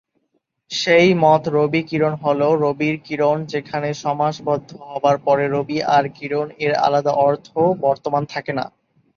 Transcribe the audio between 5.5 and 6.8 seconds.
রবি আর কিরণ এর